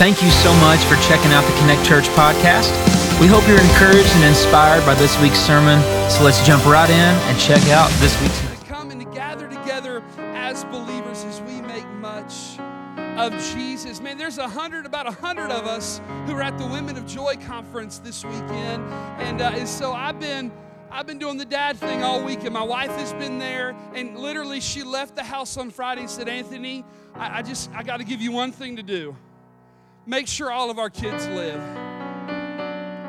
[0.00, 2.72] Thank you so much for checking out the Connect Church podcast.
[3.20, 5.78] We hope you're encouraged and inspired by this week's sermon.
[6.10, 8.40] So let's jump right in and check out this week's.
[8.62, 12.58] come and to gather together as believers as we make much
[13.18, 14.00] of Jesus.
[14.00, 17.06] Man, there's a hundred, about a hundred of us who are at the Women of
[17.06, 18.82] Joy conference this weekend,
[19.20, 20.50] and, uh, and so I've been.
[20.92, 23.76] I've been doing the dad thing all week, and my wife has been there.
[23.94, 27.84] And literally, she left the house on Friday and said, "Anthony, I, I just I
[27.84, 29.14] got to give you one thing to do.
[30.06, 31.60] Make sure all of our kids live."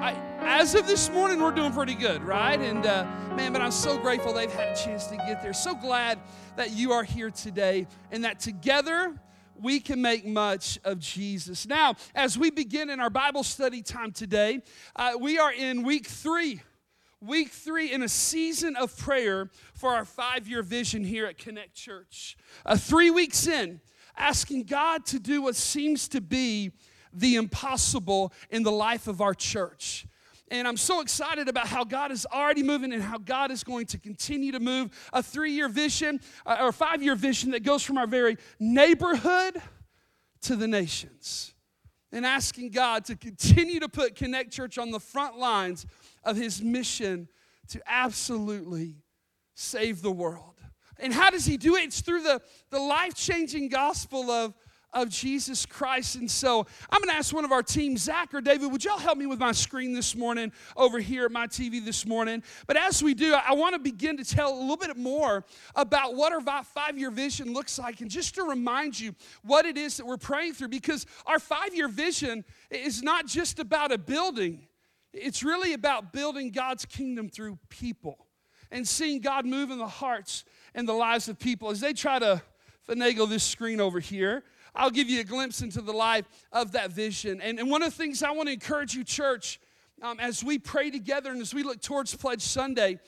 [0.01, 2.59] I, as of this morning, we're doing pretty good, right?
[2.59, 3.05] And uh,
[3.35, 5.53] man, but I'm so grateful they've had a chance to get there.
[5.53, 6.19] So glad
[6.55, 9.15] that you are here today and that together
[9.61, 11.67] we can make much of Jesus.
[11.67, 14.61] Now, as we begin in our Bible study time today,
[14.95, 16.61] uh, we are in week three.
[17.21, 21.75] Week three in a season of prayer for our five year vision here at Connect
[21.75, 22.35] Church.
[22.65, 23.79] Uh, three weeks in,
[24.17, 26.71] asking God to do what seems to be
[27.13, 30.05] the impossible in the life of our church.
[30.49, 33.85] And I'm so excited about how God is already moving and how God is going
[33.87, 37.83] to continue to move a three year vision uh, or five year vision that goes
[37.83, 39.61] from our very neighborhood
[40.41, 41.53] to the nations.
[42.11, 45.85] And asking God to continue to put Connect Church on the front lines
[46.25, 47.29] of his mission
[47.69, 48.97] to absolutely
[49.55, 50.60] save the world.
[51.01, 51.81] And how does he do it?
[51.81, 54.53] It's through the, the life changing gospel of,
[54.93, 56.15] of Jesus Christ.
[56.15, 58.97] And so I'm going to ask one of our team, Zach or David, would y'all
[58.97, 62.43] help me with my screen this morning over here at my TV this morning?
[62.67, 65.45] But as we do, I want to begin to tell a little bit more
[65.75, 69.77] about what our five year vision looks like and just to remind you what it
[69.77, 73.97] is that we're praying through because our five year vision is not just about a
[73.97, 74.67] building,
[75.13, 78.27] it's really about building God's kingdom through people
[78.71, 81.69] and seeing God move in the hearts and the lives of people.
[81.69, 82.41] As they try to
[82.87, 86.91] finagle this screen over here, I'll give you a glimpse into the life of that
[86.91, 87.41] vision.
[87.41, 89.59] And, and one of the things I want to encourage you, church,
[90.01, 92.99] um, as we pray together and as we look towards Pledge Sunday,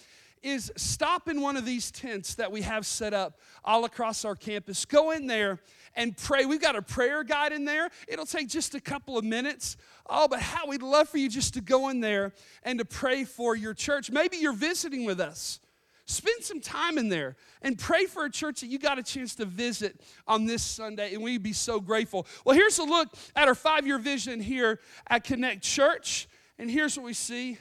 [0.43, 4.35] is stop in one of these tents that we have set up all across our
[4.35, 4.83] campus.
[4.83, 5.59] Go in there
[5.95, 6.45] and pray.
[6.45, 7.89] We've got a prayer guide in there.
[8.07, 9.77] It'll take just a couple of minutes.
[10.07, 12.33] Oh, but how we'd love for you just to go in there
[12.63, 14.11] and to pray for your church.
[14.11, 15.61] Maybe you're visiting with us.
[16.05, 19.35] Spend some time in there and pray for a church that you got a chance
[19.35, 22.27] to visit on this Sunday, and we'd be so grateful.
[22.43, 26.27] Well, here's a look at our five year vision here at Connect Church,
[26.59, 27.57] and here's what we see.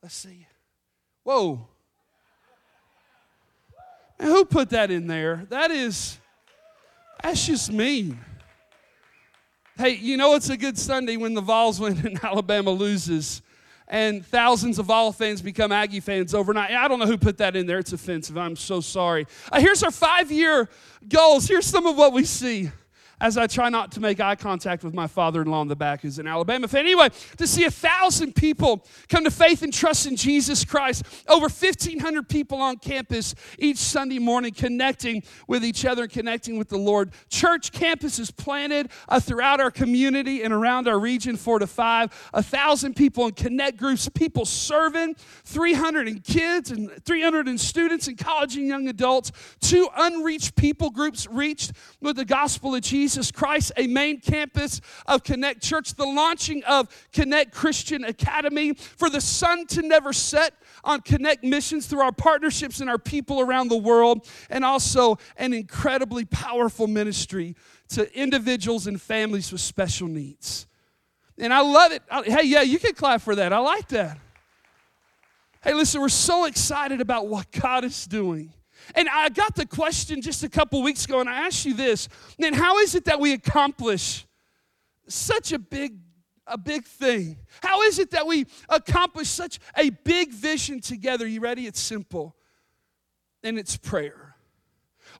[0.00, 0.46] Let's see.
[1.24, 1.66] Whoa.
[4.20, 5.44] And who put that in there?
[5.50, 6.18] That is,
[7.20, 8.20] that's just mean.
[9.76, 13.42] Hey, you know it's a good Sunday when the Vols win and Alabama loses
[13.88, 16.72] and thousands of Vol fans become Aggie fans overnight.
[16.72, 17.78] I don't know who put that in there.
[17.78, 18.36] It's offensive.
[18.36, 19.26] I'm so sorry.
[19.50, 20.68] Uh, here's our five year
[21.08, 21.46] goals.
[21.46, 22.70] Here's some of what we see
[23.20, 25.76] as I try not to make eye contact with my father in law in the
[25.76, 26.68] back, who's an Alabama.
[26.74, 31.44] Anyway, to see a thousand people come to faith and trust in Jesus Christ, over
[31.44, 36.76] 1,500 people on campus each Sunday morning connecting with each other and connecting with the
[36.76, 37.12] Lord.
[37.30, 42.42] Church campuses planted uh, throughout our community and around our region, four to five, a
[42.42, 48.18] thousand people in connect groups, people serving, 300 in kids and 300 in students and
[48.18, 53.05] college and young adults, two unreached people groups reached with the gospel of Jesus.
[53.06, 59.08] Jesus Christ, a main campus of Connect Church, the launching of Connect Christian Academy, for
[59.08, 63.68] the sun to never set on Connect missions through our partnerships and our people around
[63.68, 67.54] the world, and also an incredibly powerful ministry
[67.90, 70.66] to individuals and families with special needs.
[71.38, 72.02] And I love it.
[72.24, 73.52] Hey, yeah, you can clap for that.
[73.52, 74.18] I like that.
[75.62, 78.52] Hey, listen, we're so excited about what God is doing.
[78.94, 82.08] And I got the question just a couple weeks ago, and I asked you this.
[82.38, 84.26] Then how is it that we accomplish
[85.08, 85.98] such a big
[86.46, 87.36] a big thing?
[87.60, 91.26] How is it that we accomplish such a big vision together?
[91.26, 91.66] You ready?
[91.66, 92.36] It's simple.
[93.42, 94.25] And it's prayer.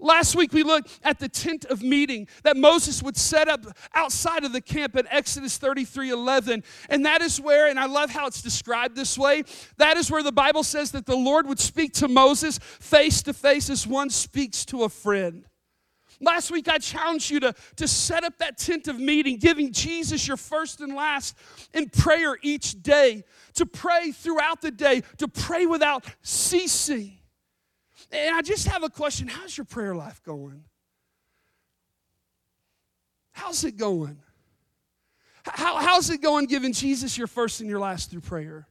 [0.00, 3.64] Last week we looked at the tent of meeting that Moses would set up
[3.94, 6.64] outside of the camp in Exodus 33 11.
[6.88, 9.44] And that is where, and I love how it's described this way,
[9.78, 13.32] that is where the Bible says that the Lord would speak to Moses face to
[13.32, 15.46] face as one speaks to a friend.
[16.20, 20.26] Last week, I challenged you to, to set up that tent of meeting, giving Jesus
[20.26, 21.36] your first and last
[21.74, 23.24] in prayer each day,
[23.54, 27.15] to pray throughout the day, to pray without ceasing.
[28.12, 30.64] And I just have a question How's your prayer life going?
[33.32, 34.18] How's it going?
[35.44, 38.66] How, how's it going giving Jesus your first and your last through prayer?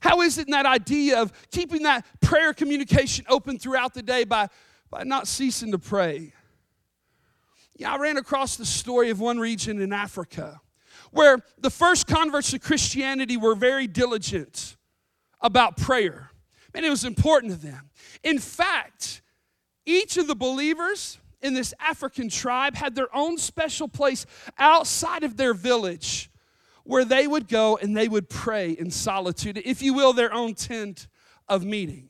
[0.00, 4.24] How is it in that idea of keeping that prayer communication open throughout the day
[4.24, 4.48] by,
[4.90, 6.32] by not ceasing to pray?
[7.76, 10.60] Yeah, I ran across the story of one region in Africa
[11.12, 14.76] where the first converts to Christianity were very diligent
[15.40, 16.29] about prayer.
[16.74, 17.90] And it was important to them.
[18.22, 19.22] In fact,
[19.86, 24.26] each of the believers in this African tribe had their own special place
[24.58, 26.30] outside of their village
[26.84, 30.54] where they would go and they would pray in solitude, if you will, their own
[30.54, 31.06] tent
[31.48, 32.08] of meeting.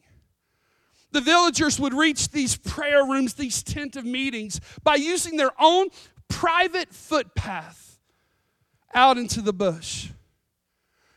[1.13, 5.89] The villagers would reach these prayer rooms, these tent of meetings, by using their own
[6.29, 7.99] private footpath
[8.95, 10.11] out into the bush.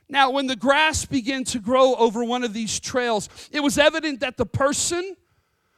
[0.09, 4.19] Now, when the grass began to grow over one of these trails, it was evident
[4.19, 5.15] that the person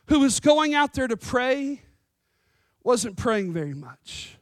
[0.07, 1.81] who was going out there to pray
[2.83, 4.37] wasn't praying very much.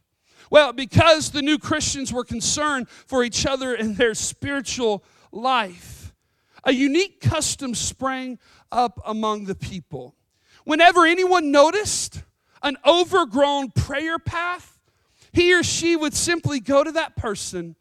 [0.50, 6.14] Well, because the new Christians were concerned for each other and their spiritual life,
[6.64, 8.40] a unique custom sprang
[8.72, 10.16] up among the people.
[10.64, 12.24] Whenever anyone noticed
[12.62, 14.80] an overgrown prayer path,
[15.32, 17.76] he or she would simply go to that person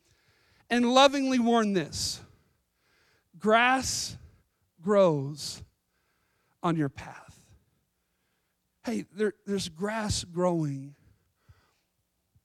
[0.72, 2.18] and lovingly warn this
[3.38, 4.16] grass
[4.80, 5.62] grows
[6.62, 7.38] on your path.
[8.82, 10.94] Hey, there, there's grass growing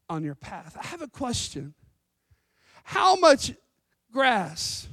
[0.09, 0.77] on your path.
[0.79, 1.73] I have a question.
[2.83, 3.53] How much
[4.11, 4.89] grass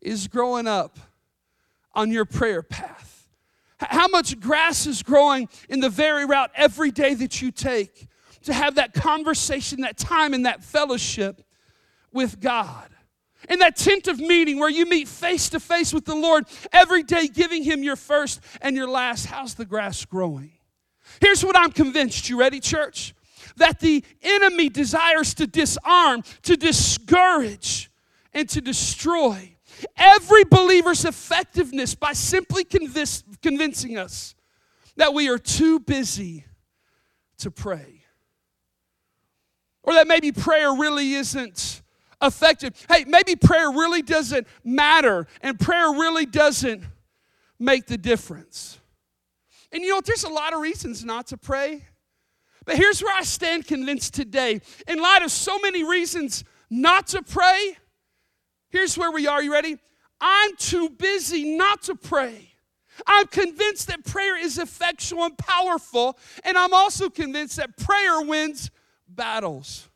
[0.00, 0.98] is growing up
[1.94, 3.28] on your prayer path?
[3.78, 8.08] How much grass is growing in the very route every day that you take
[8.42, 11.40] to have that conversation, that time, and that fellowship
[12.14, 12.88] with God?
[13.48, 17.02] In that tent of meeting where you meet face to face with the Lord every
[17.02, 20.52] day, giving Him your first and your last, how's the grass growing?
[21.20, 22.30] Here's what I'm convinced.
[22.30, 23.14] You ready, church?
[23.56, 27.90] That the enemy desires to disarm, to discourage,
[28.32, 29.56] and to destroy
[29.96, 34.34] every believer's effectiveness by simply convincing us
[34.96, 36.44] that we are too busy
[37.38, 38.04] to pray.
[39.82, 41.82] Or that maybe prayer really isn't
[42.22, 42.74] effective.
[42.88, 46.84] Hey, maybe prayer really doesn't matter and prayer really doesn't
[47.58, 48.78] make the difference.
[49.72, 51.84] And you know, there's a lot of reasons not to pray.
[52.64, 54.60] But here's where I stand convinced today.
[54.88, 57.76] In light of so many reasons not to pray,
[58.74, 59.40] Here's where we are.
[59.40, 59.76] You ready?
[60.20, 62.50] I'm too busy not to pray.
[63.06, 68.72] I'm convinced that prayer is effectual and powerful, and I'm also convinced that prayer wins
[69.08, 69.88] battles.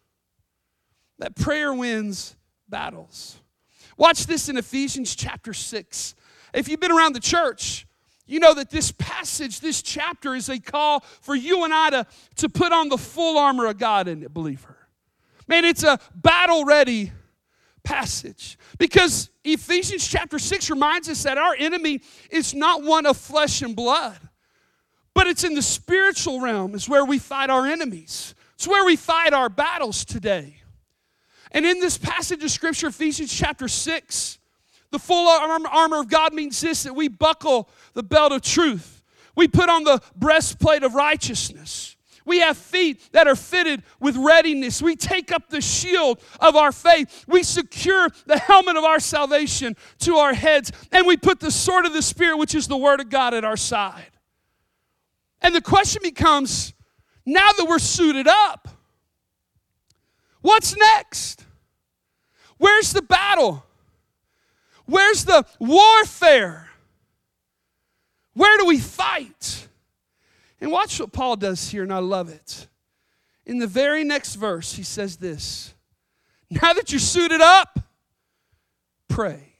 [1.19, 2.37] That prayer wins
[2.69, 3.38] battles.
[3.97, 6.15] Watch this in Ephesians chapter 6.
[6.55, 7.87] If you've been around the church,
[8.26, 12.06] you know that this passage, this chapter, is a call for you and I to,
[12.37, 14.76] to put on the full armor of God in it, believer.
[15.49, 17.11] Man, it's a battle ready
[17.82, 18.59] passage.
[18.79, 23.75] Because Ephesians chapter 6 reminds us that our enemy is not one of flesh and
[23.75, 24.19] blood,
[25.14, 28.35] but it's in the spiritual realm, is where we fight our enemies.
[28.55, 30.57] It's where we fight our battles today.
[31.53, 34.39] And in this passage of Scripture, Ephesians chapter 6,
[34.91, 39.03] the full armor of God means this that we buckle the belt of truth,
[39.37, 41.97] we put on the breastplate of righteousness.
[42.25, 44.83] We have feet that are fitted with readiness.
[44.83, 47.25] We take up the shield of our faith.
[47.27, 50.71] We secure the helmet of our salvation to our heads.
[50.93, 53.45] And we put the sword of the Spirit, which is the Word of God, at
[53.45, 54.11] our side.
[55.41, 56.75] And the question becomes
[57.25, 58.69] now that we're suited up,
[60.40, 61.44] what's next?
[62.58, 63.64] Where's the battle?
[64.87, 66.68] Where's the warfare?
[68.35, 69.68] Where do we fight?
[70.61, 72.68] And watch what Paul does here, and I love it.
[73.45, 75.75] In the very next verse, he says this
[76.50, 77.80] Now that you're suited up,
[79.09, 79.54] pray.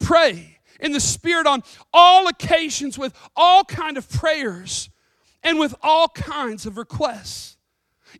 [0.00, 4.88] Pray in the Spirit on all occasions with all kind of prayers
[5.42, 7.57] and with all kinds of requests.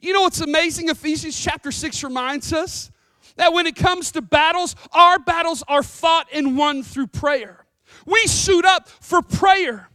[0.00, 0.88] You know what's amazing?
[0.88, 2.90] Ephesians chapter 6 reminds us
[3.36, 7.64] that when it comes to battles, our battles are fought and won through prayer.
[8.06, 9.88] We suit up for prayer.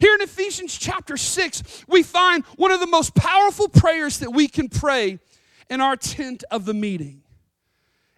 [0.00, 4.46] Here in Ephesians chapter 6, we find one of the most powerful prayers that we
[4.46, 5.18] can pray
[5.68, 7.22] in our tent of the meeting.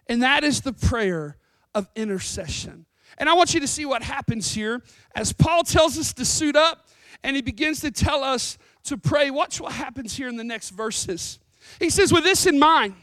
[0.07, 1.37] And that is the prayer
[1.73, 2.85] of intercession.
[3.17, 4.81] And I want you to see what happens here
[5.15, 6.87] as Paul tells us to suit up
[7.23, 9.31] and he begins to tell us to pray.
[9.31, 11.39] Watch what happens here in the next verses.
[11.79, 12.95] He says, With this in mind,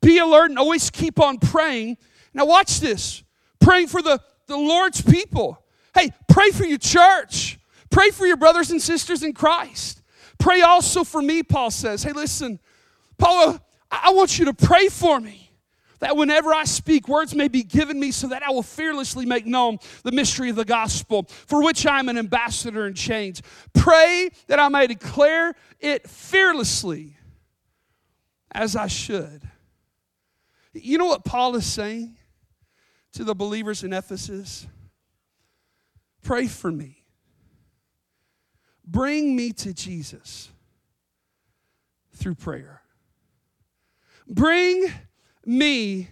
[0.00, 1.96] be alert and always keep on praying.
[2.34, 3.22] Now, watch this
[3.60, 5.62] praying for the, the Lord's people.
[5.94, 7.58] Hey, pray for your church.
[7.90, 10.02] Pray for your brothers and sisters in Christ.
[10.38, 12.02] Pray also for me, Paul says.
[12.02, 12.58] Hey, listen,
[13.16, 13.58] Paul,
[13.90, 15.45] I want you to pray for me
[16.06, 19.44] that whenever I speak, words may be given me so that I will fearlessly make
[19.44, 23.42] known the mystery of the gospel, for which I am an ambassador in chains.
[23.74, 27.16] Pray that I may declare it fearlessly
[28.52, 29.42] as I should.
[30.74, 32.16] You know what Paul is saying
[33.14, 34.64] to the believers in Ephesus?
[36.22, 37.02] Pray for me.
[38.86, 40.52] Bring me to Jesus
[42.14, 42.82] through prayer.
[44.28, 44.92] Bring
[45.46, 46.08] me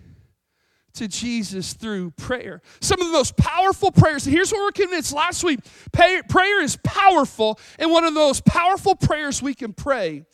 [0.95, 2.63] to Jesus through prayer.
[2.81, 5.61] Some of the most powerful prayers, here's what we're convinced last week
[5.93, 10.25] prayer is powerful, and one of the most powerful prayers we can pray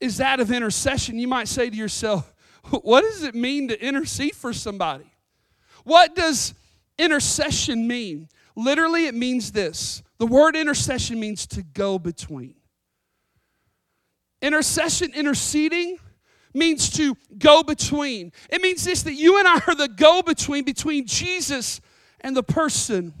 [0.00, 1.18] is that of intercession.
[1.18, 2.32] You might say to yourself,
[2.82, 5.12] What does it mean to intercede for somebody?
[5.84, 6.54] What does
[6.98, 8.28] intercession mean?
[8.56, 12.54] Literally, it means this the word intercession means to go between.
[14.42, 15.98] Intercession, interceding,
[16.52, 18.32] means to go between.
[18.50, 21.80] It means this that you and I are the go between between Jesus
[22.20, 23.14] and the person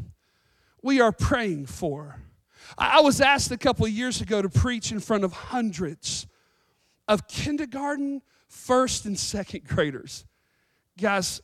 [0.82, 2.20] we are praying for.
[2.78, 6.26] I was asked a couple of years ago to preach in front of hundreds
[7.08, 10.24] of kindergarten, first, and second graders.
[10.98, 11.40] Guys,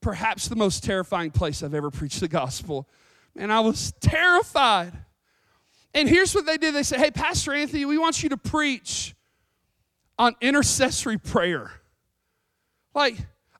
[0.00, 2.88] perhaps the most terrifying place I've ever preached the gospel.
[3.36, 4.92] And I was terrified.
[5.94, 9.14] And here's what they did they said, Hey, Pastor Anthony, we want you to preach
[10.22, 11.72] on intercessory prayer.
[12.94, 13.16] Like,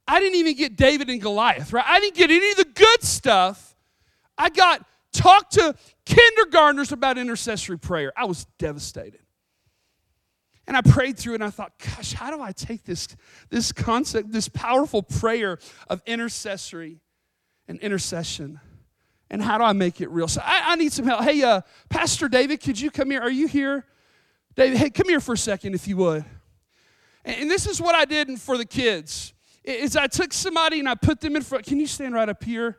[0.07, 1.85] I didn't even get David and Goliath, right?
[1.85, 3.75] I didn't get any of the good stuff.
[4.38, 8.12] I got talked to kindergartners about intercessory prayer.
[8.16, 9.19] I was devastated.
[10.69, 13.09] And I prayed through and I thought, gosh, how do I take this,
[13.50, 17.00] this concept, this powerful prayer of intercessory
[17.66, 18.61] and intercession?
[19.31, 20.28] And how do I make it real?
[20.28, 21.25] So I, I need some help.
[21.25, 23.21] Hey, uh, Pastor David, could you come here?
[23.21, 23.85] Are you here?
[24.54, 26.25] David, hey, come here for a second if you would.
[27.25, 29.33] And this is what I did for the kids.
[29.64, 31.67] Is I took somebody and I put them in front.
[31.67, 32.79] Can you stand right up here?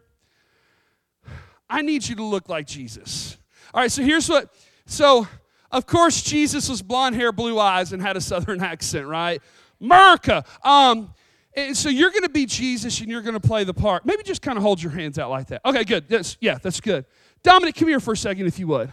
[1.70, 3.38] I need you to look like Jesus.
[3.74, 4.54] All right, so here's what.
[4.86, 5.28] So,
[5.72, 9.42] of course, Jesus was blonde hair, blue eyes, and had a southern accent, right?
[9.82, 10.44] America.
[10.64, 11.14] Um,
[11.56, 14.06] and so you're going to be Jesus and you're going to play the part.
[14.06, 15.62] Maybe just kind of hold your hands out like that.
[15.66, 16.10] Okay, good.
[16.10, 17.06] That's, yeah, that's good.
[17.44, 18.90] Dominic, come here for a second if you would.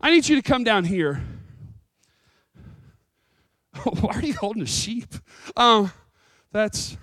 [0.00, 1.22] I need you to come down here.
[4.00, 5.14] Why are you holding a sheep?
[5.56, 5.92] Um,
[6.52, 6.96] that's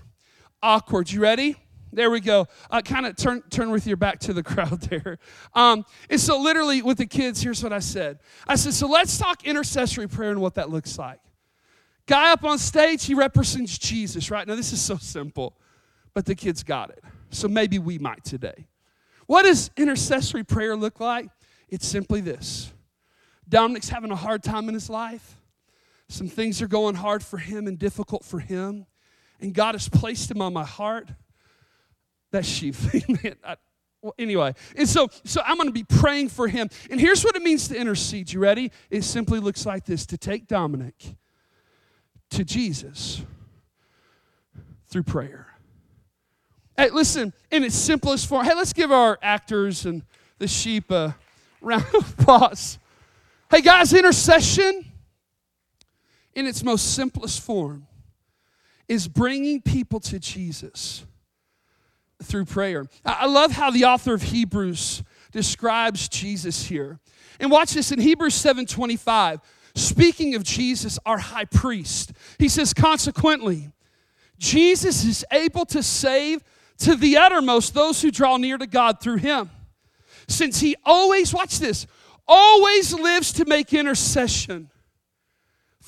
[0.64, 1.12] awkward.
[1.12, 1.58] You ready?
[1.94, 2.48] There we go.
[2.70, 5.20] Uh, kind of turn turn with your back to the crowd there.
[5.54, 8.20] Um, and so, literally, with the kids, here's what I said.
[8.48, 11.20] I said, so let's talk intercessory prayer and what that looks like.
[12.06, 14.48] Guy up on stage, he represents Jesus, right?
[14.48, 15.58] Now, this is so simple,
[16.14, 17.04] but the kids got it.
[17.30, 18.68] So maybe we might today.
[19.28, 21.30] What does intercessory prayer look like?
[21.70, 22.72] It's simply this
[23.48, 25.38] Dominic's having a hard time in his life.
[26.12, 28.86] Some things are going hard for him and difficult for him.
[29.40, 31.08] And God has placed him on my heart.
[32.32, 33.36] That sheep thing, man.
[33.42, 33.56] I,
[34.02, 36.70] well, anyway, and so so I'm going to be praying for him.
[36.90, 38.34] And here's what it means to intercede.
[38.34, 38.74] You ready?
[38.90, 41.16] It simply looks like this: to take Dominic
[42.32, 43.22] to Jesus
[44.90, 45.48] through prayer.
[46.76, 48.46] Hey, listen, in its simplest form.
[48.46, 50.04] Hey, let's give our actors and
[50.40, 51.16] the sheep a
[51.62, 52.80] round of applause.
[53.50, 54.91] Hey, guys, intercession
[56.34, 57.88] in its most simplest form,
[58.88, 61.06] is bringing people to Jesus
[62.24, 62.86] through prayer.
[63.06, 67.00] I love how the author of Hebrews describes Jesus here.
[67.40, 69.40] And watch this in Hebrews 7:25,
[69.76, 72.12] speaking of Jesus our high priest.
[72.38, 73.72] He says consequently,
[74.38, 76.44] Jesus is able to save
[76.80, 79.52] to the uttermost those who draw near to God through him.
[80.28, 81.86] Since he always watch this,
[82.28, 84.71] always lives to make intercession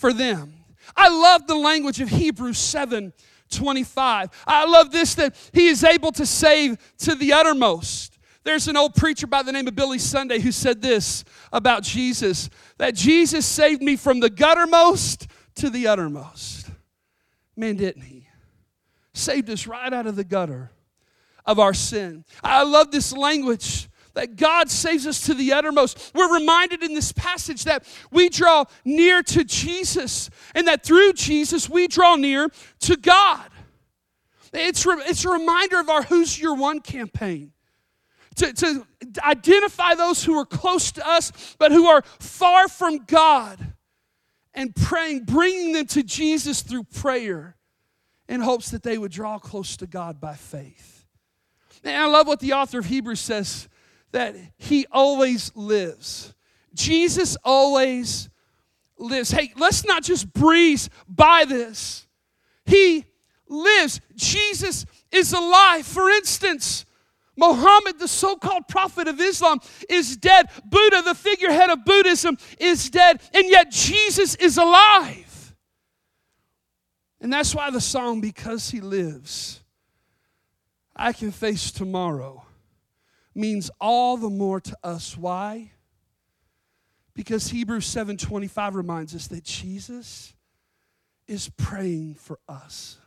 [0.04, 0.54] for them.
[0.98, 3.14] I love the language of Hebrews 7
[3.50, 4.30] 25.
[4.46, 8.20] I love this that he is able to save to the uttermost.
[8.44, 12.50] There's an old preacher by the name of Billy Sunday who said this about Jesus
[12.80, 16.70] that Jesus saved me from the guttermost to the uttermost.
[17.56, 18.28] Man, didn't he?
[19.14, 20.70] Saved us right out of the gutter
[21.46, 22.26] of our sin.
[22.44, 26.12] I love this language that God saves us to the uttermost.
[26.14, 31.70] We're reminded in this passage that we draw near to Jesus and that through Jesus
[31.70, 32.50] we draw near
[32.82, 33.50] to God.
[34.54, 37.52] It's, it's a reminder of our Who's Your One campaign.
[38.36, 38.88] To, to
[39.24, 43.60] identify those who are close to us but who are far from God
[44.56, 47.56] and praying, bringing them to Jesus through prayer
[48.28, 51.06] in hopes that they would draw close to God by faith.
[51.84, 53.68] And I love what the author of Hebrews says
[54.14, 56.34] that he always lives.
[56.74, 58.30] Jesus always
[58.98, 59.32] lives.
[59.32, 62.08] Hey, let's not just breeze by this.
[62.66, 63.06] He
[63.48, 64.00] lives.
[64.16, 65.86] Jesus is alive.
[65.86, 66.86] For instance,
[67.36, 70.48] Muhammad, the so called prophet of Islam, is dead.
[70.66, 73.22] Buddha, the figurehead of Buddhism, is dead.
[73.34, 75.56] And yet Jesus is alive.
[77.20, 79.64] And that's why the song, Because He Lives,
[80.96, 82.46] I Can Face Tomorrow,
[83.36, 85.18] means all the more to us.
[85.18, 85.72] Why?
[87.14, 90.34] Because Hebrews 7:25 reminds us that Jesus
[91.28, 92.98] is praying for us.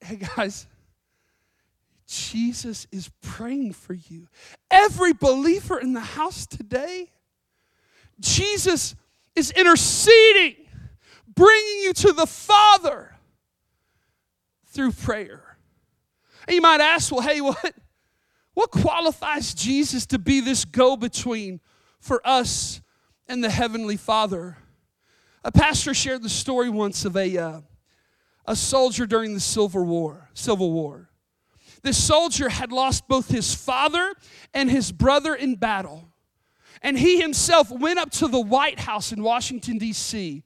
[0.00, 0.66] Hey guys,
[2.06, 4.28] Jesus is praying for you.
[4.70, 7.10] Every believer in the house today,
[8.20, 8.94] Jesus
[9.34, 10.56] is interceding,
[11.26, 13.16] bringing you to the Father
[14.66, 15.56] through prayer.
[16.46, 17.74] And you might ask, well, hey, what,
[18.58, 21.60] what qualifies Jesus to be this go between
[22.00, 22.80] for us
[23.28, 24.56] and the Heavenly Father?
[25.44, 27.60] A pastor shared the story once of a, uh,
[28.46, 30.28] a soldier during the Civil War.
[30.34, 31.08] Civil War.
[31.82, 34.12] This soldier had lost both his father
[34.52, 36.08] and his brother in battle.
[36.82, 40.42] And he himself went up to the White House in Washington, D.C.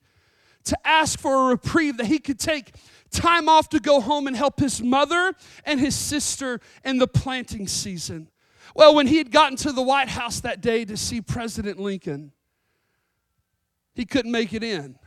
[0.65, 2.73] to ask for a reprieve that he could take
[3.11, 5.33] time off to go home and help his mother
[5.65, 8.29] and his sister in the planting season.
[8.75, 12.31] Well, when he had gotten to the White House that day to see President Lincoln,
[13.93, 14.97] he couldn't make it in.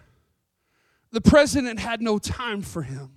[1.11, 3.13] The president had no time for him.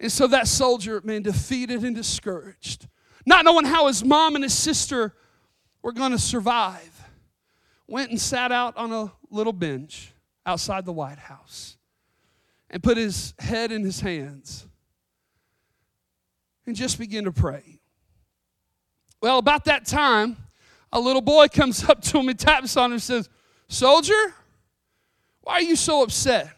[0.00, 2.88] And so that soldier, man, defeated and discouraged,
[3.24, 5.14] not knowing how his mom and his sister
[5.82, 7.04] were going to survive,
[7.86, 10.12] went and sat out on a little bench
[10.44, 11.76] outside the White House
[12.70, 14.66] and put his head in his hands
[16.66, 17.80] and just began to pray.
[19.20, 20.36] Well, about that time,
[20.92, 23.28] a little boy comes up to him and taps on him and says,
[23.68, 24.34] Soldier,
[25.42, 26.50] why are you so upset?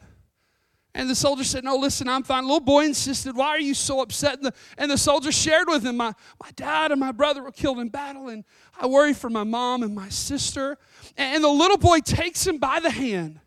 [0.97, 2.45] And the soldier said, No, listen, I'm fine.
[2.45, 4.37] The little boy insisted, Why are you so upset?
[4.37, 7.51] And the, and the soldier shared with him, my, my dad and my brother were
[7.51, 8.45] killed in battle, and
[8.81, 10.79] I worry for my mom and my sister.
[11.17, 13.41] And, and the little boy takes him by the hand,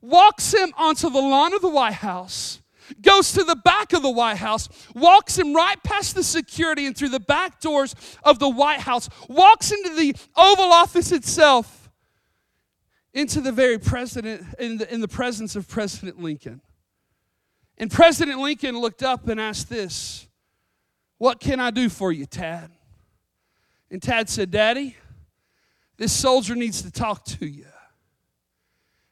[0.00, 2.60] walks him onto the lawn of the White House,
[3.02, 6.96] goes to the back of the White House, walks him right past the security and
[6.96, 11.80] through the back doors of the White House, walks into the Oval Office itself
[13.12, 16.60] into the very president, in the, in the presence of President Lincoln.
[17.76, 20.28] And President Lincoln looked up and asked this
[21.18, 22.70] What can I do for you, Tad?
[23.90, 24.96] And Tad said, Daddy,
[25.96, 27.66] this soldier needs to talk to you.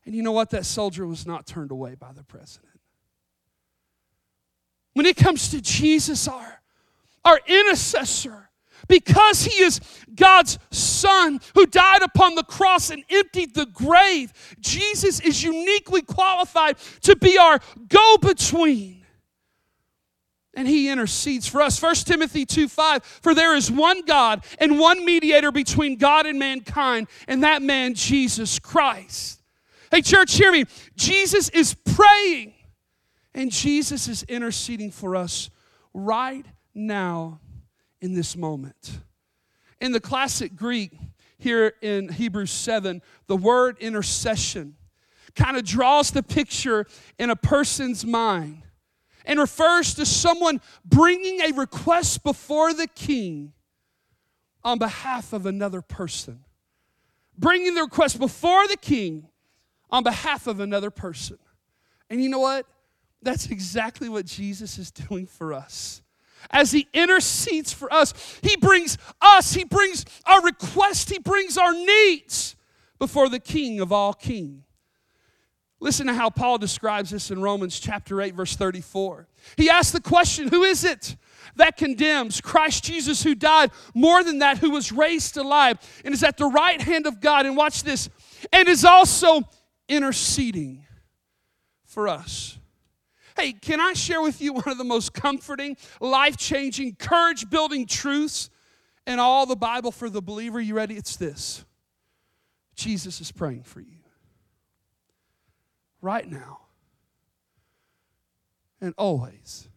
[0.09, 0.49] And you know what?
[0.49, 2.81] That soldier was not turned away by the president.
[4.95, 6.63] When it comes to Jesus, our,
[7.27, 8.49] our intercessor,
[8.89, 9.83] because he is
[10.15, 16.79] God's son who died upon the cross and emptied the grave, Jesus is uniquely qualified
[17.03, 19.05] to be our go between.
[20.55, 21.83] And he intercedes for us.
[21.83, 26.39] 1 Timothy 2 5, for there is one God and one mediator between God and
[26.39, 29.38] mankind, and that man, Jesus Christ.
[29.91, 30.65] Hey, church, hear me.
[30.97, 32.53] Jesus is praying,
[33.35, 35.49] and Jesus is interceding for us
[35.95, 37.41] right now
[38.01, 39.01] in this moment.
[39.81, 40.93] In the classic Greek,
[41.39, 44.77] here in Hebrews 7, the word intercession
[45.35, 46.87] kind of draws the picture
[47.19, 48.63] in a person's mind
[49.25, 53.53] and refers to someone bringing a request before the king
[54.65, 56.45] on behalf of another person.
[57.39, 59.29] Bringing the request before the king
[59.91, 61.39] on behalf of another person.
[62.11, 62.67] And you know what?
[63.23, 66.03] That's exactly what Jesus is doing for us
[66.51, 68.39] as He intercedes for us.
[68.43, 72.57] He brings us, He brings our request, He brings our needs
[72.99, 74.63] before the King of all kings.
[75.81, 79.29] Listen to how Paul describes this in Romans chapter 8, verse 34.
[79.57, 81.17] He asks the question Who is it
[81.55, 82.41] that condemns?
[82.41, 86.47] Christ Jesus, who died, more than that, who was raised alive, and is at the
[86.47, 87.47] right hand of God.
[87.47, 88.11] And watch this,
[88.53, 89.43] and is also
[89.89, 90.87] interceding
[91.85, 92.59] for us.
[93.37, 97.87] Hey, can I share with you one of the most comforting, life changing, courage building
[97.87, 98.51] truths
[99.07, 100.61] in all the Bible for the believer?
[100.61, 100.97] You ready?
[100.97, 101.65] It's this
[102.75, 103.99] Jesus is praying for you
[106.01, 106.61] right now
[108.81, 109.69] and always.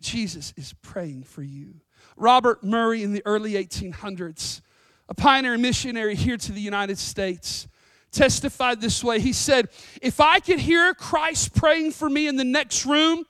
[0.00, 1.80] Jesus is praying for you.
[2.16, 4.60] Robert Murray in the early 1800s,
[5.08, 7.66] a pioneer missionary here to the United States,
[8.14, 9.20] testified this way.
[9.20, 9.68] He said,
[10.00, 13.24] If I could hear Christ praying for me in the next room,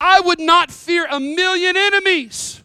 [0.00, 2.62] I would not fear a million enemies.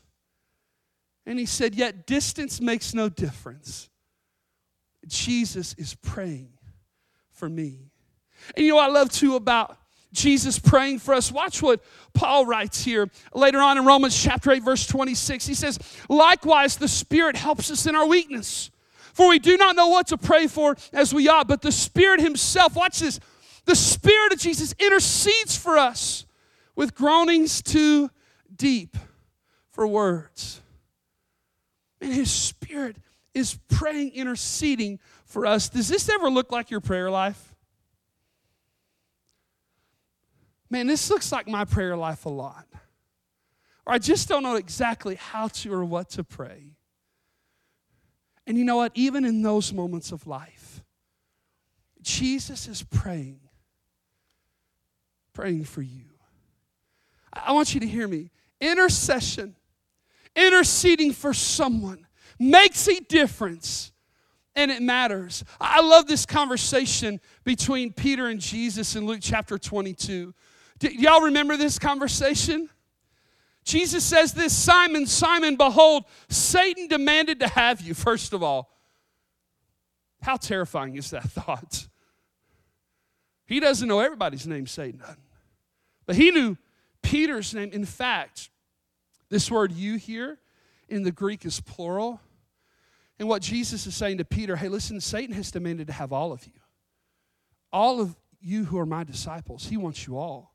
[1.25, 3.89] And he said, Yet distance makes no difference.
[5.05, 6.49] Jesus is praying
[7.31, 7.91] for me.
[8.55, 9.77] And you know I love too about
[10.13, 11.31] Jesus praying for us.
[11.31, 15.45] Watch what Paul writes here later on in Romans chapter 8, verse 26.
[15.45, 18.71] He says, Likewise, the Spirit helps us in our weakness.
[19.17, 22.19] For we do not know what to pray for as we ought, but the Spirit
[22.19, 23.19] Himself, watch this,
[23.65, 26.27] the Spirit of Jesus intercedes for us
[26.75, 28.11] with groanings too
[28.55, 28.95] deep
[29.71, 30.61] for words.
[31.99, 32.97] And His Spirit
[33.33, 35.67] is praying, interceding for us.
[35.67, 37.55] Does this ever look like your prayer life?
[40.69, 42.67] Man, this looks like my prayer life a lot.
[43.83, 46.76] Or I just don't know exactly how to or what to pray.
[48.47, 48.93] And you know what?
[48.95, 50.81] Even in those moments of life,
[52.01, 53.41] Jesus is praying,
[55.33, 56.05] praying for you.
[57.33, 58.31] I want you to hear me.
[58.61, 59.55] Intercession,
[60.33, 62.07] interceding for someone,
[62.39, 63.91] makes a difference
[64.55, 65.43] and it matters.
[65.59, 70.33] I love this conversation between Peter and Jesus in Luke chapter 22.
[70.79, 72.69] Do y'all remember this conversation?
[73.67, 78.71] Jesus says this Simon, Simon, behold, Satan demanded to have you, first of all.
[80.21, 81.87] How terrifying is that thought?
[83.45, 85.01] He doesn't know everybody's name, Satan.
[86.05, 86.57] But he knew
[87.01, 87.71] Peter's name.
[87.73, 88.49] In fact,
[89.29, 90.39] this word you here
[90.87, 92.21] in the Greek is plural.
[93.19, 96.31] And what Jesus is saying to Peter, hey, listen, Satan has demanded to have all
[96.31, 96.61] of you.
[97.73, 100.53] All of you who are my disciples, he wants you all.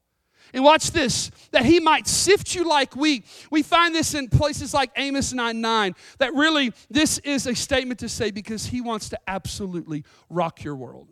[0.55, 3.25] And watch this, that he might sift you like wheat.
[3.51, 8.01] We find this in places like Amos 9 9, that really this is a statement
[8.01, 11.09] to say because he wants to absolutely rock your world.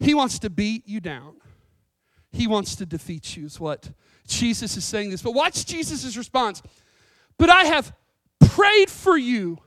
[0.00, 1.36] He wants to beat you down.
[2.32, 3.90] He wants to defeat you, is what
[4.26, 5.22] Jesus is saying this.
[5.22, 6.62] But watch Jesus' response.
[7.38, 7.94] But I have
[8.40, 9.58] prayed for you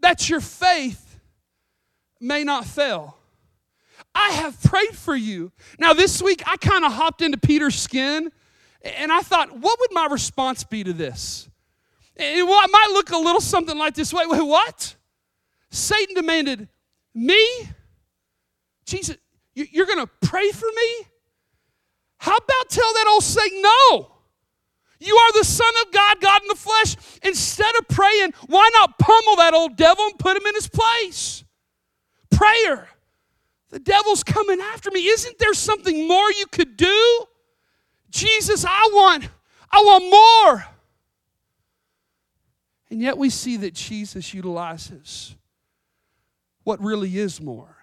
[0.00, 1.18] that your faith
[2.20, 3.16] may not fail.
[4.14, 5.52] I have prayed for you.
[5.78, 8.30] Now, this week, I kind of hopped into Peter's skin
[8.82, 11.48] and I thought, what would my response be to this?
[12.16, 14.12] It might look a little something like this.
[14.12, 14.94] Wait, wait, what?
[15.70, 16.68] Satan demanded
[17.14, 17.68] me?
[18.86, 19.16] Jesus,
[19.54, 21.06] you're going to pray for me?
[22.18, 24.10] How about tell that old Satan no?
[25.00, 26.96] You are the Son of God, God in the flesh.
[27.22, 31.44] Instead of praying, why not pummel that old devil and put him in his place?
[32.30, 32.88] Prayer.
[33.74, 35.00] The devil's coming after me.
[35.00, 37.26] Isn't there something more you could do?
[38.08, 39.28] Jesus, I want,
[39.68, 40.64] I want more.
[42.88, 45.34] And yet we see that Jesus utilizes
[46.62, 47.76] what really is more.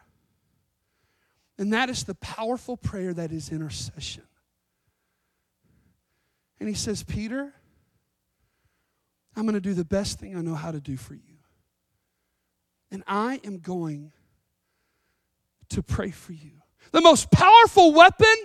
[1.57, 4.23] And that is the powerful prayer that is intercession.
[6.61, 7.53] And he says, Peter,
[9.35, 11.39] I'm going to do the best thing I know how to do for you.
[12.91, 14.13] And I am going
[15.71, 16.51] to pray for you.
[16.91, 18.35] The most powerful weapon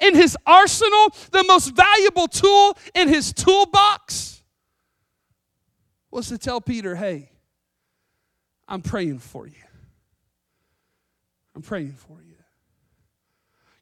[0.00, 4.42] in his arsenal, the most valuable tool in his toolbox
[6.10, 7.30] was to tell Peter, hey,
[8.68, 9.54] I'm praying for you.
[11.54, 12.36] I'm praying for you.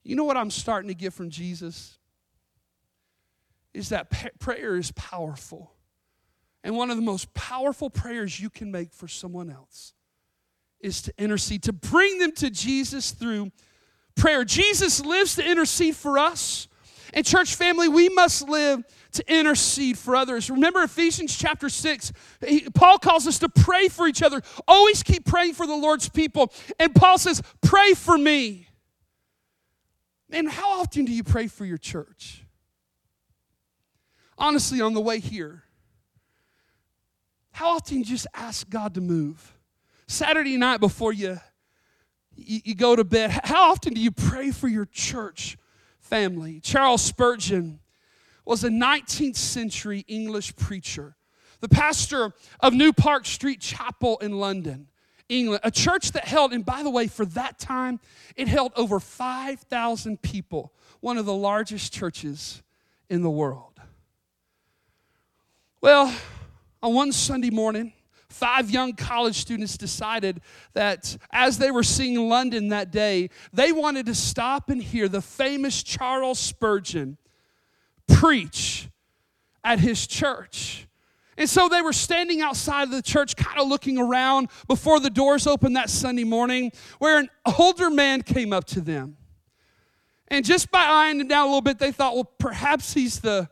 [0.03, 1.99] You know what I'm starting to get from Jesus?
[3.73, 4.11] Is that
[4.41, 5.73] prayer is powerful.
[6.65, 9.95] And one of the most powerful prayers you can make for someone else
[10.81, 13.51] is to intercede, to bring them to Jesus through
[14.17, 14.45] prayer.
[14.45, 16.69] Jesus lives to intercede for us.
[17.13, 20.49] And, church family, we must live to intercede for others.
[20.49, 22.13] Remember Ephesians chapter 6,
[22.47, 24.41] he, Paul calls us to pray for each other.
[24.69, 26.53] Always keep praying for the Lord's people.
[26.79, 28.69] And Paul says, Pray for me.
[30.31, 32.45] And how often do you pray for your church?
[34.39, 35.65] Honestly, on the way here,
[37.51, 39.53] how often do you just ask God to move?
[40.11, 41.39] Saturday night before you,
[42.35, 45.57] you, you go to bed, how often do you pray for your church
[46.01, 46.59] family?
[46.59, 47.79] Charles Spurgeon
[48.45, 51.15] was a 19th century English preacher,
[51.61, 54.89] the pastor of New Park Street Chapel in London.
[55.29, 58.01] England, a church that held, and by the way, for that time,
[58.35, 62.65] it held over 5,000 people, one of the largest churches
[63.09, 63.81] in the world.
[65.81, 66.13] Well,
[66.83, 67.93] on one Sunday morning,
[68.31, 70.41] five young college students decided
[70.73, 75.21] that as they were seeing London that day, they wanted to stop and hear the
[75.21, 77.19] famous Charles Spurgeon
[78.09, 78.89] preach
[79.63, 80.87] at his church.
[81.37, 85.11] And so they were standing outside of the church, kind of looking around before the
[85.11, 89.17] doors opened that Sunday morning, where an older man came up to them.
[90.29, 93.49] And just by eyeing him down a little bit, they thought, well, perhaps he's the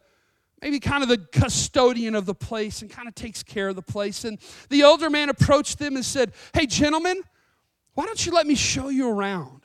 [0.61, 3.83] maybe kind of the custodian of the place and kind of takes care of the
[3.83, 4.25] place.
[4.25, 7.23] And the older man approached them and said, Hey, gentlemen,
[7.95, 9.63] why don't you let me show you around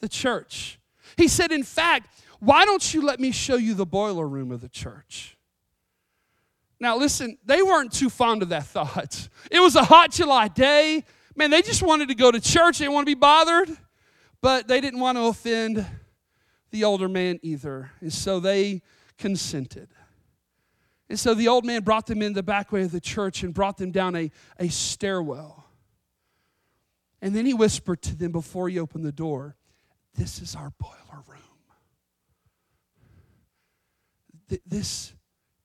[0.00, 0.78] the church?
[1.16, 4.60] He said, In fact, why don't you let me show you the boiler room of
[4.60, 5.36] the church?
[6.80, 9.28] Now, listen, they weren't too fond of that thought.
[9.50, 11.04] It was a hot July day.
[11.36, 12.78] Man, they just wanted to go to church.
[12.78, 13.70] They didn't want to be bothered,
[14.40, 15.86] but they didn't want to offend
[16.72, 17.92] the older man either.
[18.00, 18.82] And so they
[19.16, 19.91] consented.
[21.12, 23.52] And so the old man brought them in the back way of the church and
[23.52, 25.66] brought them down a, a stairwell.
[27.20, 29.54] And then he whispered to them before he opened the door,
[30.14, 31.38] This is our boiler room.
[34.48, 35.12] Th- this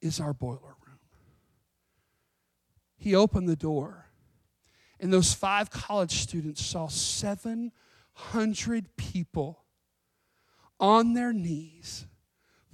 [0.01, 0.99] is our boiler room
[2.97, 4.07] he opened the door,
[4.99, 9.63] and those five college students saw 700 people
[10.77, 12.05] on their knees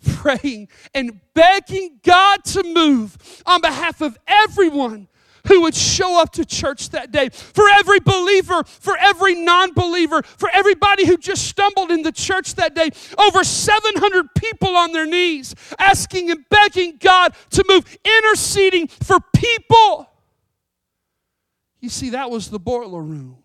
[0.04, 5.08] praying and begging God to move on behalf of everyone
[5.48, 7.30] who would show up to church that day.
[7.30, 12.56] For every believer, for every non believer, for everybody who just stumbled in the church
[12.56, 12.90] that day.
[13.18, 20.10] Over 700 people on their knees asking and begging God to move, interceding for people.
[21.82, 23.38] You see, that was the boiler room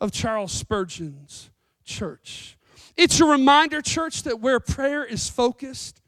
[0.00, 1.50] of Charles Spurgeon's
[1.84, 2.56] church.
[2.96, 6.00] It's a reminder, church, that where prayer is focused,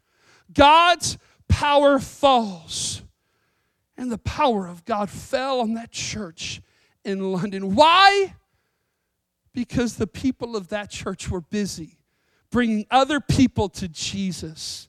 [0.52, 1.18] God's
[1.48, 3.02] power falls.
[3.96, 6.60] And the power of God fell on that church
[7.04, 7.74] in London.
[7.74, 8.34] Why?
[9.52, 11.98] Because the people of that church were busy
[12.50, 14.88] bringing other people to Jesus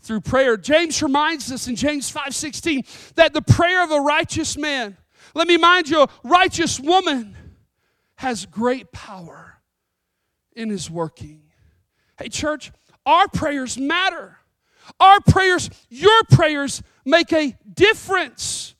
[0.00, 0.58] through prayer.
[0.58, 4.98] James reminds us in James 5:16 that the prayer of a righteous man
[5.34, 7.36] let me mind you, a righteous woman
[8.16, 9.51] has great power
[10.54, 11.42] in his working.
[12.18, 12.72] Hey, church,
[13.06, 14.38] our prayers matter.
[15.00, 18.74] Our prayers, your prayers, make a difference.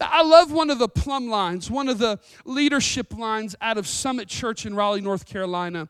[0.00, 4.28] I love one of the plumb lines, one of the leadership lines out of Summit
[4.28, 5.88] Church in Raleigh, North Carolina.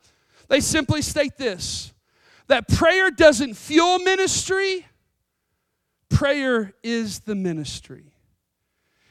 [0.49, 1.93] They simply state this
[2.49, 4.87] that prayer doesn't fuel ministry,
[6.09, 8.13] prayer is the ministry.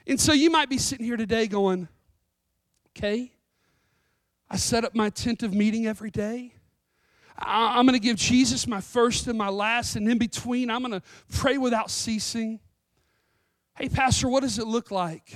[0.08, 1.90] And so you might be sitting here today going,
[2.96, 3.32] okay,
[4.50, 6.54] I set up my tent of meeting every day.
[7.38, 11.00] I'm going to give Jesus my first and my last, and in between, I'm going
[11.00, 11.02] to
[11.34, 12.60] pray without ceasing.
[13.78, 15.34] Hey, Pastor, what does it look like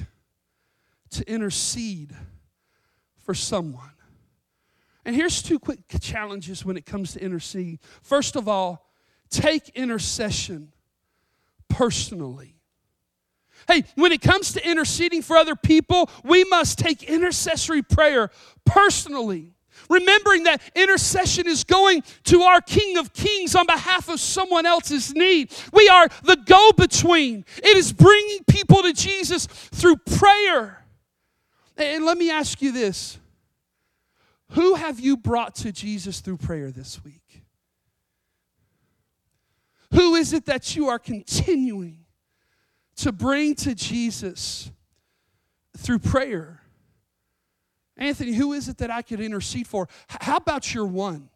[1.12, 2.16] to intercede
[3.18, 3.92] for someone?
[5.04, 7.80] And here's two quick challenges when it comes to intercede.
[8.02, 8.90] First of all,
[9.30, 10.72] take intercession
[11.68, 12.59] personally.
[13.70, 18.32] Hey, when it comes to interceding for other people, we must take intercessory prayer
[18.66, 19.54] personally.
[19.92, 25.14] Remembering that intercession is going to our King of Kings on behalf of someone else's
[25.14, 25.54] need.
[25.72, 27.46] We are the go between.
[27.58, 30.84] It is bringing people to Jesus through prayer.
[31.78, 33.20] And let me ask you this
[34.54, 37.44] Who have you brought to Jesus through prayer this week?
[39.94, 41.99] Who is it that you are continuing
[43.00, 44.72] to bring to Jesus
[45.78, 46.62] through prayer.
[47.98, 49.88] Anthony, who is it that I could intercede for?
[50.08, 51.30] How about your one?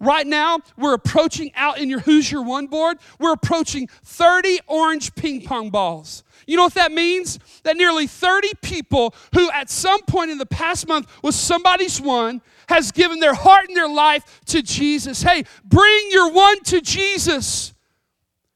[0.00, 5.14] Right now, we're approaching out in your Who's Your One board, we're approaching 30 orange
[5.14, 6.24] ping pong balls.
[6.46, 7.38] You know what that means?
[7.62, 12.42] That nearly 30 people who at some point in the past month was somebody's one
[12.68, 15.22] has given their heart and their life to Jesus.
[15.22, 17.72] Hey, bring your one to Jesus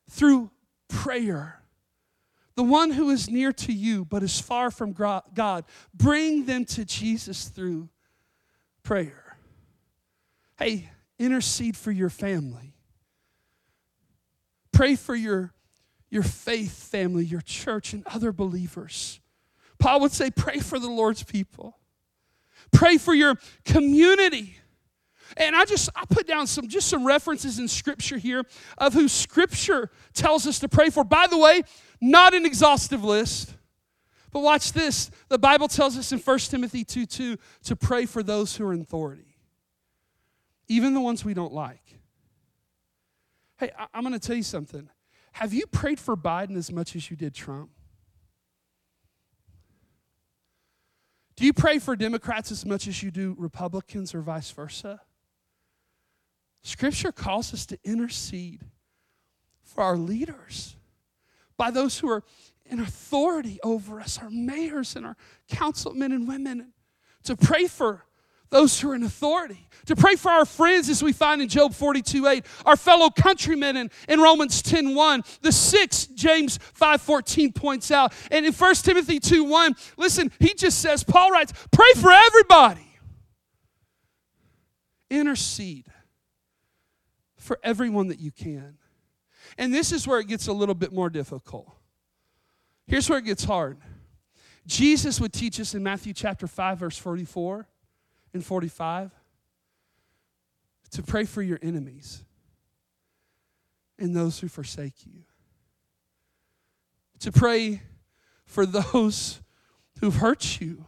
[0.09, 0.51] through
[0.89, 1.60] prayer
[2.61, 6.85] the one who is near to you but is far from God, bring them to
[6.85, 7.89] Jesus through
[8.83, 9.39] prayer.
[10.59, 12.75] Hey, intercede for your family.
[14.73, 15.55] Pray for your,
[16.11, 19.21] your faith family, your church, and other believers.
[19.79, 21.79] Paul would say, pray for the Lord's people.
[22.73, 24.57] Pray for your community.
[25.37, 28.45] And I just I put down some just some references in scripture here
[28.79, 31.05] of who scripture tells us to pray for.
[31.05, 31.63] By the way,
[32.01, 33.55] not an exhaustive list.
[34.33, 35.11] But watch this.
[35.29, 38.73] The Bible tells us in 1 Timothy 2 2 to pray for those who are
[38.73, 39.37] in authority,
[40.69, 41.83] even the ones we don't like.
[43.59, 44.89] Hey, I'm going to tell you something.
[45.33, 47.71] Have you prayed for Biden as much as you did Trump?
[51.37, 55.01] Do you pray for Democrats as much as you do Republicans or vice versa?
[56.63, 58.65] Scripture calls us to intercede
[59.63, 60.77] for our leaders
[61.57, 62.23] by those who are
[62.67, 65.17] in authority over us, our mayors and our
[65.49, 66.73] councilmen and women,
[67.25, 68.05] to pray for
[68.51, 71.73] those who are in authority, to pray for our friends as we find in Job
[71.73, 77.53] 42 8, our fellow countrymen in, in Romans 10 1, the six James 5 14
[77.53, 78.13] points out.
[78.31, 82.87] And in 1 Timothy 2 1, listen, he just says, Paul writes, pray for everybody.
[85.11, 85.87] intercede
[87.51, 88.79] for everyone that you can.
[89.59, 91.69] And this is where it gets a little bit more difficult.
[92.87, 93.79] Here's where it gets hard.
[94.69, 97.67] Jesus would teach us in Matthew chapter 5, verse 44
[98.33, 99.11] and 45
[100.93, 102.23] to pray for your enemies
[103.99, 105.25] and those who forsake you.
[107.19, 107.83] To pray
[108.47, 109.41] for those
[109.99, 110.87] who've hurt you,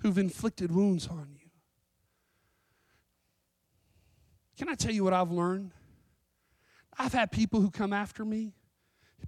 [0.00, 1.35] who've inflicted wounds on you.
[4.56, 5.72] Can I tell you what I've learned?
[6.98, 8.54] I've had people who come after me,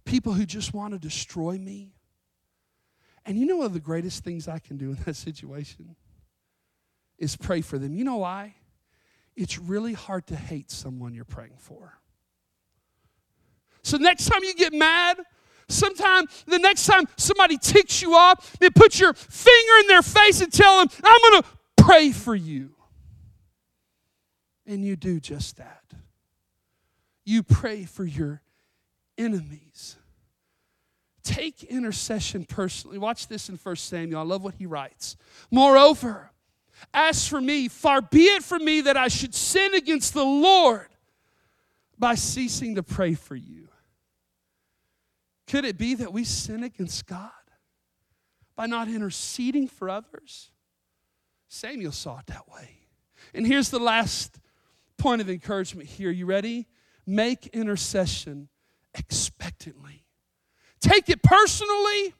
[0.04, 1.92] people who just want to destroy me.
[3.26, 5.96] And you know one of the greatest things I can do in that situation
[7.18, 7.94] is pray for them.
[7.94, 8.54] You know why?
[9.36, 11.98] It's really hard to hate someone you're praying for.
[13.82, 15.18] So next time you get mad,
[15.68, 20.40] sometime the next time somebody ticks you off, then put your finger in their face
[20.40, 22.77] and tell them, I'm going to pray for you.
[24.68, 25.82] And you do just that.
[27.24, 28.42] You pray for your
[29.16, 29.96] enemies.
[31.24, 32.98] Take intercession personally.
[32.98, 34.20] Watch this in 1 Samuel.
[34.20, 35.16] I love what he writes.
[35.50, 36.30] Moreover,
[36.92, 40.88] as for me, far be it from me that I should sin against the Lord
[41.98, 43.68] by ceasing to pray for you.
[45.46, 47.30] Could it be that we sin against God
[48.54, 50.50] by not interceding for others?
[51.48, 52.80] Samuel saw it that way.
[53.34, 54.38] And here's the last
[54.98, 56.10] point of encouragement here.
[56.10, 56.66] You ready?
[57.06, 58.48] Make intercession
[58.94, 60.04] expectantly.
[60.80, 62.14] Take it personally.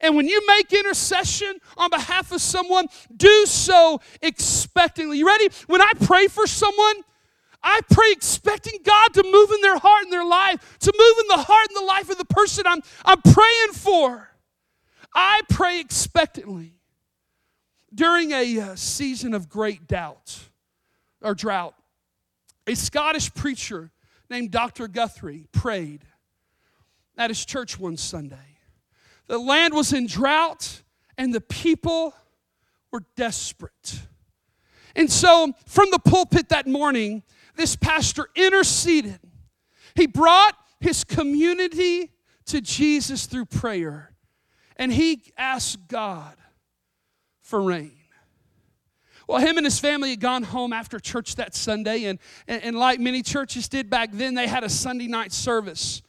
[0.00, 5.18] And when you make intercession on behalf of someone, do so expectantly.
[5.18, 5.48] You ready?
[5.66, 6.96] When I pray for someone,
[7.62, 11.28] I pray expecting God to move in their heart and their life, to move in
[11.28, 14.30] the heart and the life of the person I'm, I'm praying for.
[15.14, 16.74] I pray expectantly.
[17.94, 20.38] During a uh, season of great doubt
[21.22, 21.74] or drought,
[22.66, 23.90] a Scottish preacher
[24.28, 24.88] named Dr.
[24.88, 26.02] Guthrie prayed
[27.16, 28.58] at his church one Sunday.
[29.26, 30.82] The land was in drought
[31.16, 32.14] and the people
[32.92, 34.00] were desperate.
[34.94, 37.22] And so, from the pulpit that morning,
[37.56, 39.20] this pastor interceded.
[39.94, 42.12] He brought his community
[42.46, 44.12] to Jesus through prayer,
[44.76, 46.36] and he asked God
[47.42, 47.92] for rain.
[49.26, 52.78] Well, him and his family had gone home after church that Sunday, and, and, and,
[52.78, 56.02] like many churches did back then, they had a Sunday night service.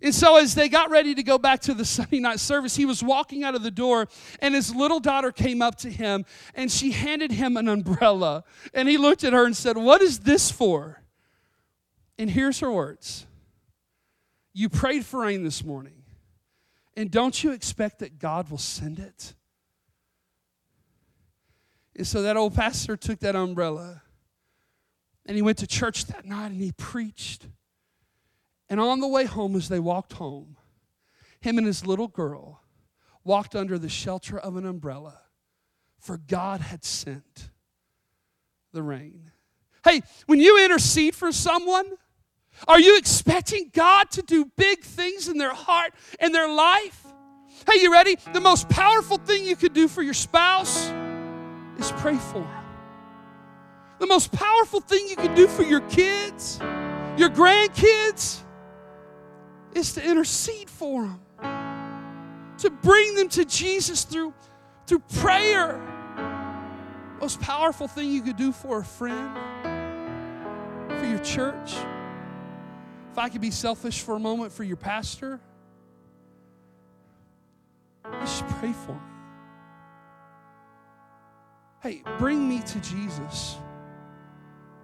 [0.00, 2.86] And so, as they got ready to go back to the Sunday night service, he
[2.86, 4.08] was walking out of the door,
[4.40, 8.44] and his little daughter came up to him, and she handed him an umbrella.
[8.72, 11.02] And he looked at her and said, What is this for?
[12.18, 13.26] And here's her words
[14.54, 16.02] You prayed for rain this morning,
[16.96, 19.34] and don't you expect that God will send it?
[21.98, 24.02] And so that old pastor took that umbrella
[25.26, 27.46] and he went to church that night and he preached.
[28.70, 30.56] And on the way home, as they walked home,
[31.40, 32.62] him and his little girl
[33.24, 35.18] walked under the shelter of an umbrella,
[35.98, 37.50] for God had sent
[38.72, 39.32] the rain.
[39.82, 41.86] Hey, when you intercede for someone,
[42.68, 47.04] are you expecting God to do big things in their heart and their life?
[47.68, 48.16] Hey, you ready?
[48.32, 50.92] The most powerful thing you could do for your spouse
[51.78, 52.64] is pray for them.
[53.98, 56.58] The most powerful thing you can do for your kids,
[57.16, 58.42] your grandkids,
[59.74, 61.20] is to intercede for them,
[62.58, 64.32] to bring them to Jesus through,
[64.86, 65.80] through prayer.
[67.20, 69.36] Most powerful thing you could do for a friend,
[70.98, 71.74] for your church.
[73.12, 75.40] If I could be selfish for a moment for your pastor,
[78.20, 79.17] just pray for me.
[81.80, 83.56] Hey, bring me to Jesus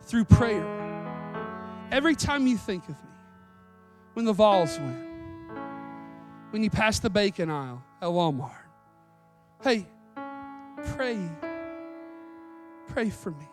[0.03, 0.65] through prayer.
[1.91, 3.11] Every time you think of me,
[4.13, 5.05] when the Vols win,
[6.51, 8.53] when you pass the bacon aisle at Walmart,
[9.65, 9.87] hey,
[10.95, 11.19] pray.
[12.87, 13.49] Pray for me.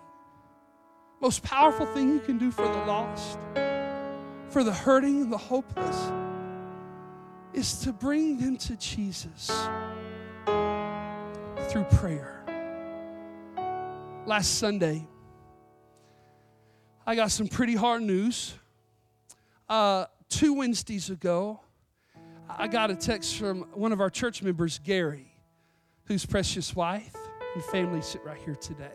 [1.19, 3.39] Most powerful thing you can do for the lost,
[4.49, 6.12] for the hurting and the hopeless,
[7.54, 9.48] is to bring them to Jesus
[11.69, 12.40] through prayer
[14.26, 15.08] last Sunday,
[17.06, 18.54] I got some pretty hard news.
[19.67, 21.60] Uh, two Wednesdays ago,
[22.50, 25.34] I got a text from one of our church members, Gary,
[26.06, 27.15] whose precious wife
[27.56, 28.92] and family sit right here today.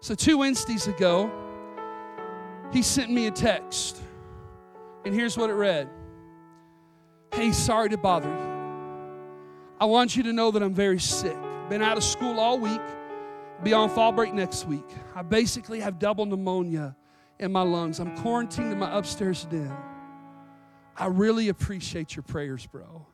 [0.00, 1.30] So, two Wednesdays ago,
[2.72, 4.00] he sent me a text,
[5.04, 5.88] and here's what it read
[7.32, 8.48] Hey, sorry to bother you.
[9.80, 11.36] I want you to know that I'm very sick.
[11.68, 12.80] Been out of school all week
[13.62, 14.86] Be on fall break next week.
[15.14, 16.96] I basically have double pneumonia
[17.38, 17.98] in my lungs.
[17.98, 19.74] I'm quarantined in my upstairs den.
[20.96, 23.06] I really appreciate your prayers, bro.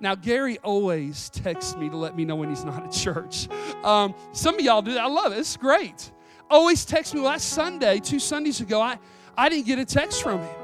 [0.00, 3.48] Now, Gary always texts me to let me know when he's not at church.
[3.84, 5.04] Um, some of y'all do that.
[5.04, 5.38] I love it.
[5.38, 6.10] It's great.
[6.50, 7.20] Always texts me.
[7.20, 8.98] Last Sunday, two Sundays ago, I,
[9.36, 10.56] I didn't get a text from him.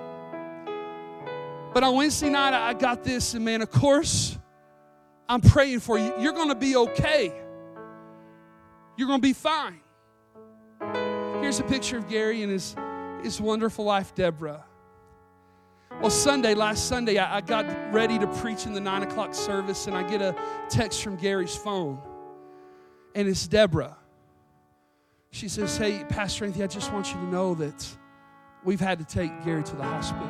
[1.73, 4.37] But on Wednesday night, I got this, and man, of course,
[5.29, 6.13] I'm praying for you.
[6.19, 7.33] You're going to be okay.
[8.99, 9.79] You're going to be fine.
[11.41, 12.75] Here's a picture of Gary and his,
[13.23, 14.65] his wonderful wife, Deborah.
[16.01, 19.87] Well, Sunday, last Sunday, I, I got ready to preach in the nine o'clock service,
[19.87, 20.35] and I get a
[20.69, 22.01] text from Gary's phone,
[23.15, 23.97] and it's Deborah.
[25.31, 27.87] She says, Hey, Pastor Anthony, I just want you to know that
[28.65, 30.29] we've had to take Gary to the hospital.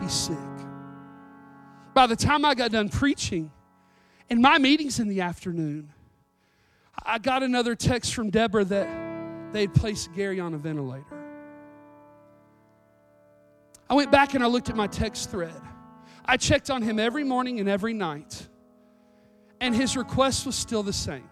[0.00, 0.36] He's sick.
[1.92, 3.50] By the time I got done preaching,
[4.28, 5.92] and my meetings in the afternoon,
[7.02, 11.04] I got another text from Deborah that they had placed Gary on a ventilator.
[13.88, 15.60] I went back and I looked at my text thread.
[16.24, 18.46] I checked on him every morning and every night,
[19.60, 21.28] and his request was still the same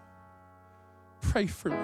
[1.21, 1.77] pray for me.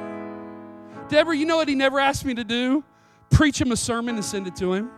[1.09, 2.83] Deborah, you know what he never asked me to do?
[3.29, 4.89] Preach him a sermon and send it to him.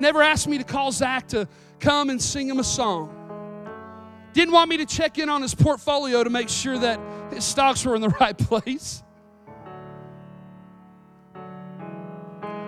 [0.00, 1.48] Never asked me to call Zach to
[1.80, 3.20] come and sing him a song.
[4.32, 6.98] Didn't want me to check in on his portfolio to make sure that
[7.30, 9.02] his stocks were in the right place.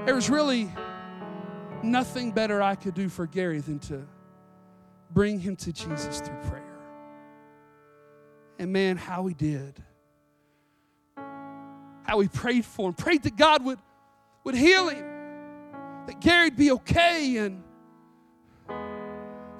[0.04, 0.70] There was really
[1.82, 4.06] nothing better I could do for Gary than to
[5.10, 6.62] bring him to Jesus through prayer.
[8.58, 9.82] And man, how he did.
[11.16, 13.78] How he prayed for him, prayed that God would,
[14.44, 15.04] would heal him,
[16.06, 17.64] that Gary'd be okay, and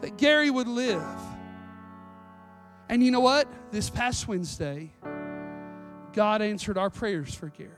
[0.00, 1.02] that Gary would live.
[2.88, 3.48] And you know what?
[3.72, 4.92] This past Wednesday,
[6.12, 7.70] God answered our prayers for Gary.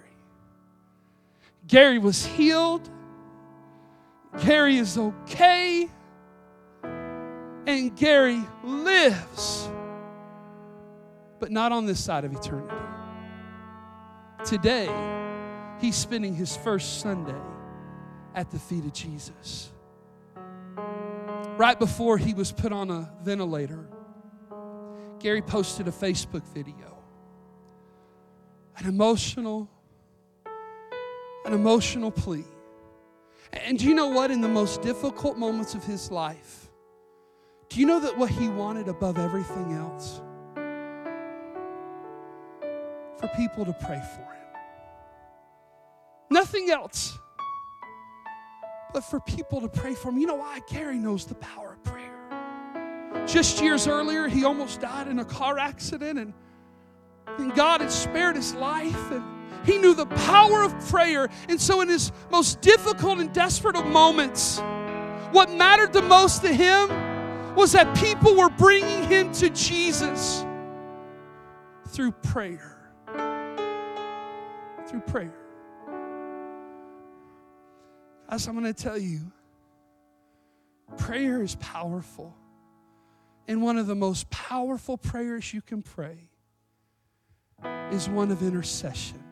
[1.66, 2.88] Gary was healed.
[4.44, 5.88] Gary is okay.
[6.82, 9.68] And Gary lives.
[11.38, 12.74] But not on this side of eternity.
[14.44, 14.88] Today,
[15.80, 17.34] he's spending his first Sunday
[18.34, 19.70] at the feet of Jesus.
[21.56, 23.88] Right before he was put on a ventilator,
[25.20, 26.96] Gary posted a Facebook video.
[28.76, 29.68] An emotional,
[31.44, 32.44] an emotional plea.
[33.52, 34.30] And do you know what?
[34.30, 36.70] In the most difficult moments of his life,
[37.68, 40.20] do you know that what he wanted above everything else?
[43.18, 44.46] For people to pray for him.
[46.30, 47.18] Nothing else,
[48.92, 50.18] but for people to pray for him.
[50.18, 50.60] You know why?
[50.68, 51.67] Gary knows the power.
[53.26, 56.32] Just years earlier, he almost died in a car accident, and,
[57.38, 59.10] and God had spared his life.
[59.10, 59.24] And
[59.64, 61.28] he knew the power of prayer.
[61.48, 64.60] And so, in his most difficult and desperate of moments,
[65.32, 66.88] what mattered the most to him
[67.54, 70.44] was that people were bringing him to Jesus
[71.88, 72.76] through prayer.
[74.86, 75.34] Through prayer.
[78.28, 79.32] As I'm going to tell you,
[80.96, 82.34] prayer is powerful.
[83.48, 86.28] And one of the most powerful prayers you can pray
[87.90, 89.24] is one of intercession.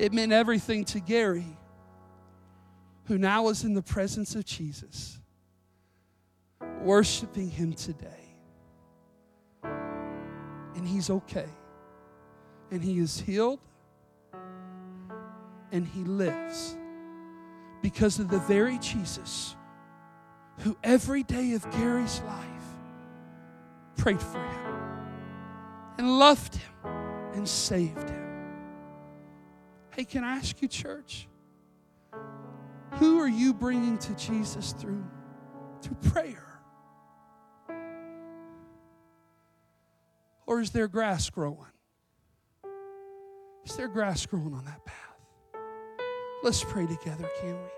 [0.00, 1.56] It meant everything to Gary,
[3.04, 5.18] who now is in the presence of Jesus,
[6.82, 8.08] worshiping him today.
[9.62, 11.48] And he's okay.
[12.70, 13.60] And he is healed.
[15.70, 16.76] And he lives
[17.82, 19.54] because of the very Jesus
[20.58, 22.44] who every day of Gary's life
[23.96, 24.74] prayed for him
[25.98, 26.72] and loved him
[27.34, 28.28] and saved him.
[29.94, 31.28] Hey, can I ask you, church?
[32.94, 35.04] Who are you bringing to Jesus through,
[35.82, 36.44] through prayer?
[40.46, 41.58] Or is there grass growing?
[43.64, 44.96] Is there grass growing on that path?
[46.42, 47.77] Let's pray together, can we?